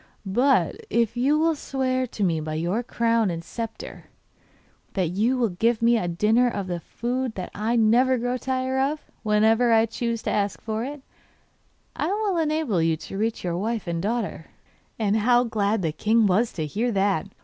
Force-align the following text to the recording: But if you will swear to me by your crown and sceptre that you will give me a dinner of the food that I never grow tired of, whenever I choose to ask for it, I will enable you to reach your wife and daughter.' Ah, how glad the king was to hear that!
But 0.25 0.77
if 0.89 1.15
you 1.15 1.37
will 1.37 1.53
swear 1.53 2.07
to 2.07 2.23
me 2.23 2.39
by 2.39 2.55
your 2.55 2.81
crown 2.81 3.29
and 3.29 3.43
sceptre 3.43 4.05
that 4.93 5.09
you 5.09 5.37
will 5.37 5.49
give 5.49 5.79
me 5.79 5.95
a 5.95 6.07
dinner 6.07 6.49
of 6.49 6.65
the 6.65 6.79
food 6.79 7.35
that 7.35 7.51
I 7.53 7.75
never 7.75 8.17
grow 8.17 8.37
tired 8.37 8.79
of, 8.79 9.05
whenever 9.21 9.71
I 9.71 9.85
choose 9.85 10.23
to 10.23 10.31
ask 10.31 10.59
for 10.59 10.83
it, 10.83 11.03
I 11.95 12.07
will 12.07 12.37
enable 12.37 12.81
you 12.81 12.97
to 12.97 13.17
reach 13.19 13.43
your 13.43 13.57
wife 13.59 13.85
and 13.85 14.01
daughter.' 14.01 14.47
Ah, 14.99 15.11
how 15.17 15.43
glad 15.43 15.83
the 15.83 15.91
king 15.91 16.25
was 16.25 16.51
to 16.53 16.65
hear 16.65 16.91
that! 16.93 17.27